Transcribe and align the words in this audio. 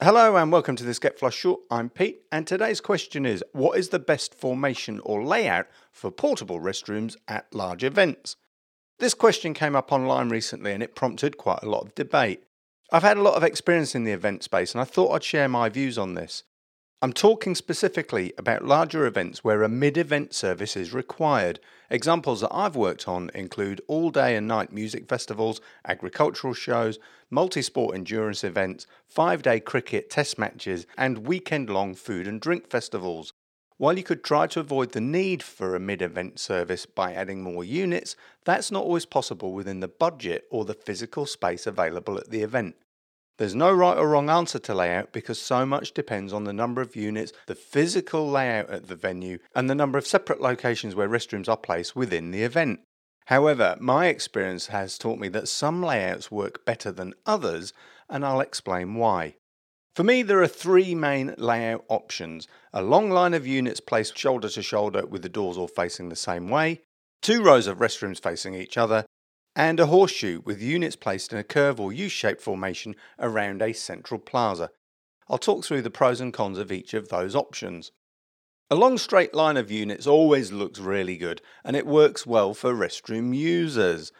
Hello 0.00 0.36
and 0.36 0.52
welcome 0.52 0.76
to 0.76 0.84
this 0.84 1.00
Get 1.00 1.18
Flush 1.18 1.34
Short. 1.34 1.62
I'm 1.72 1.90
Pete, 1.90 2.20
and 2.30 2.46
today's 2.46 2.80
question 2.80 3.26
is 3.26 3.42
What 3.50 3.76
is 3.76 3.88
the 3.88 3.98
best 3.98 4.32
formation 4.32 5.00
or 5.00 5.24
layout 5.24 5.66
for 5.90 6.12
portable 6.12 6.60
restrooms 6.60 7.16
at 7.26 7.52
large 7.52 7.82
events? 7.82 8.36
This 9.00 9.12
question 9.12 9.54
came 9.54 9.74
up 9.74 9.90
online 9.90 10.28
recently 10.28 10.70
and 10.72 10.84
it 10.84 10.94
prompted 10.94 11.36
quite 11.36 11.64
a 11.64 11.68
lot 11.68 11.84
of 11.84 11.96
debate. 11.96 12.44
I've 12.92 13.02
had 13.02 13.16
a 13.16 13.22
lot 13.22 13.34
of 13.34 13.42
experience 13.42 13.96
in 13.96 14.04
the 14.04 14.12
event 14.12 14.44
space 14.44 14.70
and 14.70 14.80
I 14.80 14.84
thought 14.84 15.10
I'd 15.10 15.24
share 15.24 15.48
my 15.48 15.68
views 15.68 15.98
on 15.98 16.14
this. 16.14 16.44
I'm 17.02 17.12
talking 17.12 17.56
specifically 17.56 18.32
about 18.38 18.64
larger 18.64 19.04
events 19.04 19.42
where 19.42 19.64
a 19.64 19.68
mid 19.68 19.98
event 19.98 20.32
service 20.32 20.76
is 20.76 20.94
required. 20.94 21.58
Examples 21.90 22.42
that 22.42 22.52
I've 22.52 22.76
worked 22.76 23.08
on 23.08 23.30
include 23.32 23.80
all 23.88 24.10
day 24.10 24.36
and 24.36 24.46
night 24.46 24.70
music 24.70 25.08
festivals, 25.08 25.62
agricultural 25.86 26.52
shows, 26.52 26.98
multi 27.30 27.62
sport 27.62 27.94
endurance 27.94 28.44
events, 28.44 28.86
five 29.06 29.40
day 29.40 29.58
cricket 29.58 30.10
test 30.10 30.38
matches, 30.38 30.86
and 30.98 31.26
weekend 31.26 31.70
long 31.70 31.94
food 31.94 32.26
and 32.26 32.42
drink 32.42 32.68
festivals. 32.68 33.32
While 33.78 33.96
you 33.96 34.04
could 34.04 34.22
try 34.22 34.46
to 34.48 34.60
avoid 34.60 34.92
the 34.92 35.00
need 35.00 35.42
for 35.42 35.74
a 35.74 35.80
mid 35.80 36.02
event 36.02 36.38
service 36.38 36.84
by 36.84 37.14
adding 37.14 37.42
more 37.42 37.64
units, 37.64 38.16
that's 38.44 38.70
not 38.70 38.84
always 38.84 39.06
possible 39.06 39.54
within 39.54 39.80
the 39.80 39.88
budget 39.88 40.46
or 40.50 40.66
the 40.66 40.74
physical 40.74 41.24
space 41.24 41.66
available 41.66 42.18
at 42.18 42.28
the 42.28 42.42
event. 42.42 42.76
There's 43.38 43.54
no 43.54 43.72
right 43.72 43.96
or 43.96 44.08
wrong 44.08 44.28
answer 44.28 44.58
to 44.58 44.74
layout 44.74 45.12
because 45.12 45.40
so 45.40 45.64
much 45.64 45.94
depends 45.94 46.32
on 46.32 46.42
the 46.42 46.52
number 46.52 46.80
of 46.82 46.96
units, 46.96 47.32
the 47.46 47.54
physical 47.54 48.28
layout 48.28 48.68
at 48.68 48.88
the 48.88 48.96
venue, 48.96 49.38
and 49.54 49.70
the 49.70 49.76
number 49.76 49.96
of 49.96 50.06
separate 50.06 50.40
locations 50.40 50.96
where 50.96 51.08
restrooms 51.08 51.48
are 51.48 51.56
placed 51.56 51.94
within 51.94 52.32
the 52.32 52.42
event. 52.42 52.80
However, 53.26 53.76
my 53.78 54.06
experience 54.06 54.68
has 54.68 54.98
taught 54.98 55.20
me 55.20 55.28
that 55.28 55.48
some 55.48 55.82
layouts 55.82 56.32
work 56.32 56.64
better 56.64 56.90
than 56.90 57.14
others, 57.26 57.72
and 58.08 58.24
I'll 58.26 58.40
explain 58.40 58.96
why. 58.96 59.36
For 59.94 60.02
me, 60.02 60.22
there 60.22 60.42
are 60.42 60.48
three 60.48 60.94
main 60.96 61.34
layout 61.38 61.84
options 61.88 62.48
a 62.72 62.82
long 62.82 63.10
line 63.10 63.34
of 63.34 63.46
units 63.46 63.80
placed 63.80 64.18
shoulder 64.18 64.48
to 64.48 64.62
shoulder 64.62 65.06
with 65.06 65.22
the 65.22 65.28
doors 65.28 65.56
all 65.56 65.68
facing 65.68 66.08
the 66.08 66.16
same 66.16 66.48
way, 66.48 66.82
two 67.22 67.42
rows 67.42 67.68
of 67.68 67.78
restrooms 67.78 68.20
facing 68.20 68.54
each 68.54 68.76
other, 68.76 69.04
and 69.58 69.80
a 69.80 69.86
horseshoe 69.86 70.40
with 70.44 70.62
units 70.62 70.94
placed 70.94 71.32
in 71.32 71.38
a 71.38 71.42
curve 71.42 71.80
or 71.80 71.92
U 71.92 72.08
shaped 72.08 72.40
formation 72.40 72.94
around 73.18 73.60
a 73.60 73.72
central 73.72 74.20
plaza. 74.20 74.70
I'll 75.28 75.36
talk 75.36 75.64
through 75.64 75.82
the 75.82 75.90
pros 75.90 76.20
and 76.20 76.32
cons 76.32 76.58
of 76.58 76.70
each 76.70 76.94
of 76.94 77.08
those 77.08 77.34
options. 77.34 77.90
A 78.70 78.76
long 78.76 78.98
straight 78.98 79.34
line 79.34 79.56
of 79.56 79.68
units 79.68 80.06
always 80.06 80.52
looks 80.52 80.78
really 80.78 81.16
good 81.16 81.42
and 81.64 81.74
it 81.74 81.88
works 81.88 82.24
well 82.24 82.54
for 82.54 82.72
restroom 82.72 83.36
users. 83.36 84.12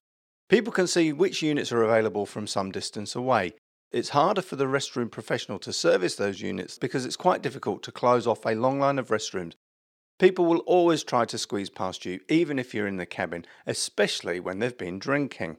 People 0.49 0.73
can 0.73 0.89
see 0.89 1.13
which 1.13 1.41
units 1.41 1.71
are 1.71 1.85
available 1.85 2.27
from 2.27 2.49
some 2.49 2.73
distance 2.73 3.15
away. 3.15 3.55
It's 3.93 4.09
harder 4.09 4.43
for 4.43 4.57
the 4.57 4.65
restroom 4.65 5.09
professional 5.09 5.61
to 5.61 5.73
service 5.73 6.17
those 6.17 6.41
units 6.41 6.79
because 6.79 7.07
it's 7.07 7.17
quite 7.17 7.43
difficult 7.43 7.85
to 7.85 7.93
close 7.93 8.27
off 8.27 8.45
a 8.45 8.57
long 8.57 8.81
line 8.81 8.99
of 8.99 9.09
restrooms 9.09 9.55
People 10.19 10.47
will 10.47 10.59
always 10.61 11.05
try 11.05 11.25
to 11.25 11.39
squeeze 11.39 11.71
past 11.71 12.05
you, 12.05 12.21
even 12.29 12.59
if 12.59 12.75
you're 12.75 12.89
in 12.89 12.97
the 12.97 13.07
cabin, 13.07 13.45
especially 13.67 14.41
when 14.41 14.59
they've 14.59 14.77
been 14.77 14.99
drinking. 14.99 15.59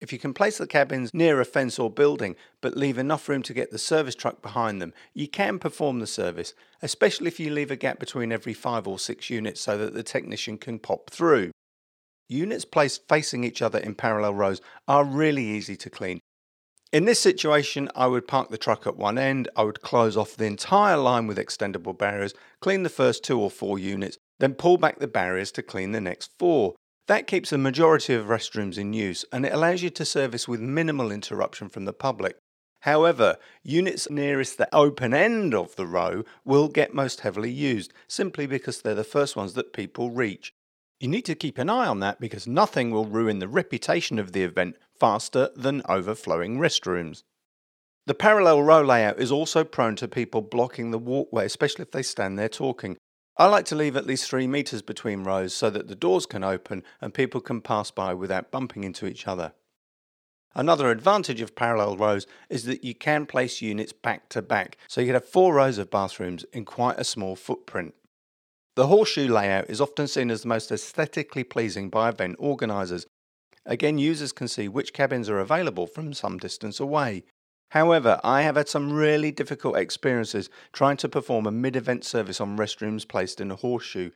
If 0.00 0.12
you 0.12 0.18
can 0.18 0.34
place 0.34 0.58
the 0.58 0.66
cabins 0.66 1.12
near 1.12 1.40
a 1.40 1.44
fence 1.44 1.78
or 1.78 1.90
building, 1.90 2.36
but 2.60 2.76
leave 2.76 2.98
enough 2.98 3.28
room 3.28 3.42
to 3.42 3.54
get 3.54 3.70
the 3.70 3.78
service 3.78 4.14
truck 4.14 4.42
behind 4.42 4.80
them, 4.80 4.94
you 5.14 5.28
can 5.28 5.58
perform 5.58 5.98
the 5.98 6.06
service, 6.06 6.54
especially 6.82 7.28
if 7.28 7.40
you 7.40 7.50
leave 7.50 7.70
a 7.70 7.76
gap 7.76 7.98
between 7.98 8.32
every 8.32 8.54
five 8.54 8.86
or 8.86 8.98
six 8.98 9.28
units 9.28 9.60
so 9.60 9.76
that 9.76 9.94
the 9.94 10.02
technician 10.02 10.56
can 10.56 10.78
pop 10.78 11.10
through. 11.10 11.50
Units 12.28 12.64
placed 12.64 13.08
facing 13.08 13.44
each 13.44 13.60
other 13.60 13.78
in 13.78 13.94
parallel 13.94 14.34
rows 14.34 14.60
are 14.88 15.04
really 15.04 15.44
easy 15.44 15.76
to 15.76 15.90
clean, 15.90 16.20
in 16.92 17.04
this 17.04 17.20
situation, 17.20 17.88
I 17.94 18.08
would 18.08 18.26
park 18.26 18.50
the 18.50 18.58
truck 18.58 18.86
at 18.86 18.96
one 18.96 19.16
end, 19.16 19.48
I 19.54 19.62
would 19.62 19.80
close 19.80 20.16
off 20.16 20.36
the 20.36 20.46
entire 20.46 20.96
line 20.96 21.28
with 21.28 21.38
extendable 21.38 21.96
barriers, 21.96 22.34
clean 22.60 22.82
the 22.82 22.88
first 22.88 23.22
two 23.22 23.40
or 23.40 23.50
four 23.50 23.78
units, 23.78 24.18
then 24.40 24.54
pull 24.54 24.76
back 24.76 24.98
the 24.98 25.06
barriers 25.06 25.52
to 25.52 25.62
clean 25.62 25.92
the 25.92 26.00
next 26.00 26.32
four. 26.38 26.74
That 27.06 27.28
keeps 27.28 27.50
the 27.50 27.58
majority 27.58 28.14
of 28.14 28.26
restrooms 28.26 28.76
in 28.76 28.92
use 28.92 29.24
and 29.32 29.46
it 29.46 29.52
allows 29.52 29.82
you 29.82 29.90
to 29.90 30.04
service 30.04 30.48
with 30.48 30.60
minimal 30.60 31.12
interruption 31.12 31.68
from 31.68 31.84
the 31.84 31.92
public. 31.92 32.36
However, 32.80 33.36
units 33.62 34.10
nearest 34.10 34.58
the 34.58 34.74
open 34.74 35.12
end 35.14 35.54
of 35.54 35.76
the 35.76 35.86
row 35.86 36.24
will 36.44 36.68
get 36.68 36.94
most 36.94 37.20
heavily 37.20 37.50
used, 37.50 37.92
simply 38.08 38.46
because 38.46 38.80
they're 38.80 38.94
the 38.94 39.04
first 39.04 39.36
ones 39.36 39.52
that 39.54 39.72
people 39.72 40.10
reach. 40.10 40.54
You 40.98 41.08
need 41.08 41.24
to 41.26 41.34
keep 41.34 41.58
an 41.58 41.70
eye 41.70 41.86
on 41.86 42.00
that 42.00 42.20
because 42.20 42.46
nothing 42.46 42.90
will 42.90 43.06
ruin 43.06 43.38
the 43.38 43.48
reputation 43.48 44.18
of 44.18 44.32
the 44.32 44.42
event 44.42 44.76
faster 45.00 45.50
than 45.56 45.82
overflowing 45.88 46.58
restrooms. 46.58 47.22
The 48.06 48.14
parallel 48.14 48.62
row 48.62 48.82
layout 48.82 49.18
is 49.18 49.32
also 49.32 49.64
prone 49.64 49.96
to 49.96 50.08
people 50.08 50.42
blocking 50.42 50.90
the 50.90 50.98
walkway, 50.98 51.46
especially 51.46 51.82
if 51.82 51.90
they 51.90 52.02
stand 52.02 52.38
there 52.38 52.48
talking. 52.48 52.96
I 53.36 53.46
like 53.46 53.64
to 53.66 53.74
leave 53.74 53.96
at 53.96 54.06
least 54.06 54.28
three 54.28 54.46
metres 54.46 54.82
between 54.82 55.24
rows 55.24 55.54
so 55.54 55.70
that 55.70 55.88
the 55.88 55.94
doors 55.94 56.26
can 56.26 56.44
open 56.44 56.82
and 57.00 57.14
people 57.14 57.40
can 57.40 57.60
pass 57.60 57.90
by 57.90 58.12
without 58.12 58.50
bumping 58.50 58.84
into 58.84 59.06
each 59.06 59.26
other. 59.26 59.52
Another 60.54 60.90
advantage 60.90 61.40
of 61.40 61.54
parallel 61.54 61.96
rows 61.96 62.26
is 62.48 62.64
that 62.64 62.82
you 62.82 62.94
can 62.94 63.24
place 63.24 63.62
units 63.62 63.92
back 63.92 64.28
to 64.30 64.42
back, 64.42 64.76
so 64.88 65.00
you 65.00 65.06
can 65.06 65.14
have 65.14 65.24
four 65.24 65.54
rows 65.54 65.78
of 65.78 65.90
bathrooms 65.90 66.44
in 66.52 66.64
quite 66.64 66.98
a 66.98 67.04
small 67.04 67.36
footprint. 67.36 67.94
The 68.74 68.88
horseshoe 68.88 69.28
layout 69.28 69.70
is 69.70 69.80
often 69.80 70.08
seen 70.08 70.30
as 70.30 70.42
the 70.42 70.48
most 70.48 70.72
aesthetically 70.72 71.44
pleasing 71.44 71.88
by 71.88 72.08
event 72.08 72.36
organisers. 72.38 73.06
Again, 73.70 73.98
users 73.98 74.32
can 74.32 74.48
see 74.48 74.66
which 74.66 74.92
cabins 74.92 75.30
are 75.30 75.38
available 75.38 75.86
from 75.86 76.12
some 76.12 76.38
distance 76.38 76.80
away. 76.80 77.22
However, 77.70 78.20
I 78.24 78.42
have 78.42 78.56
had 78.56 78.68
some 78.68 78.92
really 78.92 79.30
difficult 79.30 79.76
experiences 79.76 80.50
trying 80.72 80.96
to 80.96 81.08
perform 81.08 81.46
a 81.46 81.52
mid 81.52 81.76
event 81.76 82.04
service 82.04 82.40
on 82.40 82.58
restrooms 82.58 83.06
placed 83.08 83.40
in 83.40 83.52
a 83.52 83.54
horseshoe. 83.54 84.10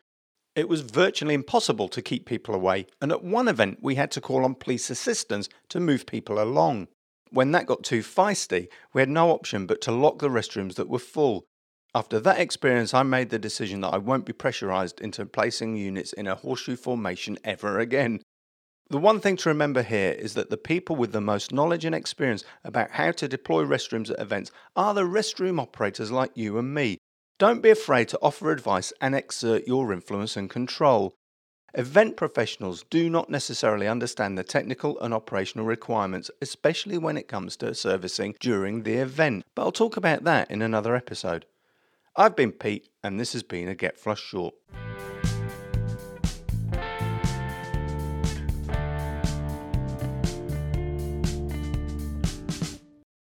It 0.56 0.69
was 0.69 0.81
virtually 0.81 1.34
impossible 1.34 1.88
to 1.91 2.03
keep 2.03 2.26
people 2.26 2.53
away, 2.53 2.87
and 3.00 3.12
at 3.12 3.22
one 3.22 3.47
event 3.47 3.78
we 3.81 3.94
had 3.94 4.10
to 4.12 4.20
call 4.20 4.44
on 4.44 4.56
police 4.56 4.91
assistance 4.91 5.48
to 5.69 5.78
move 5.78 6.04
people 6.04 6.42
along. 6.42 6.88
When 7.31 7.53
that 7.53 7.66
got 7.66 7.84
too 7.84 8.00
feisty, 8.00 8.66
we 8.92 9.03
had 9.03 9.09
no 9.09 9.31
option 9.31 9.66
but 9.66 9.81
to 9.82 9.92
lock 9.92 10.19
the 10.19 10.28
restrooms 10.28 10.75
that 10.75 10.88
were 10.88 10.98
full. 10.98 11.44
After 11.94 12.19
that 12.19 12.41
experience, 12.41 12.92
I 12.92 13.04
made 13.04 13.31
the 13.31 13.38
decision 13.38 13.82
that 13.82 13.94
I 13.94 13.98
won't 13.98 14.26
be 14.26 14.32
pressurized 14.32 15.00
into 15.00 15.25
placing 15.25 15.76
units 15.76 16.12
in 16.12 16.26
a 16.26 16.34
horseshoe 16.34 16.75
formation 16.75 17.38
ever 17.44 17.78
again. 17.78 18.21
The 18.91 18.99
one 18.99 19.19
thing 19.19 19.37
to 19.39 19.49
remember 19.49 19.83
here 19.83 20.12
is 20.12 20.34
that 20.34 20.50
the 20.50 20.59
people 20.59 20.95
with 20.95 21.12
the 21.12 21.21
most 21.21 21.53
knowledge 21.53 21.84
and 21.84 21.95
experience 21.95 22.45
about 22.65 22.91
how 22.93 23.12
to 23.12 23.27
deploy 23.27 23.65
restrooms 23.65 24.11
at 24.11 24.21
events 24.21 24.50
are 24.77 24.93
the 24.93 25.03
restroom 25.03 25.59
operators 25.59 26.11
like 26.11 26.33
you 26.34 26.59
and 26.59 26.75
me. 26.75 26.99
Don't 27.39 27.62
be 27.62 27.71
afraid 27.71 28.09
to 28.09 28.19
offer 28.21 28.53
advice 28.53 28.93
and 29.00 29.15
exert 29.15 29.67
your 29.67 29.93
influence 29.93 30.37
and 30.37 30.50
control. 30.50 31.15
Event 31.77 32.17
professionals 32.17 32.84
do 32.89 33.11
not 33.11 33.28
necessarily 33.28 33.89
understand 33.89 34.39
the 34.39 34.45
technical 34.45 35.01
and 35.01 35.12
operational 35.12 35.66
requirements, 35.66 36.31
especially 36.41 36.99
when 36.99 37.16
it 37.16 37.27
comes 37.27 37.56
to 37.56 37.75
servicing 37.75 38.37
during 38.39 38.84
the 38.84 38.95
event, 38.95 39.45
but 39.56 39.62
I'll 39.62 39.72
talk 39.72 39.97
about 39.97 40.22
that 40.25 40.51
in 40.51 40.62
another 40.62 40.95
episode. 40.95 41.47
I've 42.15 42.37
been 42.37 42.53
Pete, 42.53 42.91
and 43.03 43.19
this 43.19 43.33
has 43.33 43.43
been 43.43 43.66
a 43.66 43.75
Get 43.75 43.99
Flush 43.99 44.22
Short. 44.22 44.55